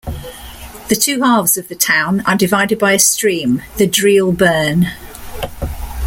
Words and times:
The 0.87 0.95
two 0.95 1.21
halves 1.21 1.57
of 1.57 1.67
the 1.67 1.75
town 1.75 2.21
are 2.21 2.35
divided 2.35 2.79
by 2.79 2.93
a 2.93 2.97
stream, 2.97 3.61
the 3.77 3.87
Dreel 3.87 4.35
Burn. 4.35 4.87